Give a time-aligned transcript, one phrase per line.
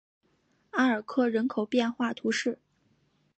[0.71, 2.57] 阿尔科人口变化图示